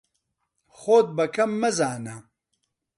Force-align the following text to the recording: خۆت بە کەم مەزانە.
خۆت 0.79 1.07
بە 1.17 1.25
کەم 1.35 1.51
مەزانە. 1.61 2.15